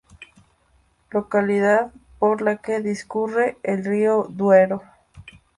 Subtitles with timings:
[1.11, 4.81] Localidad por la que discurre el río Duero.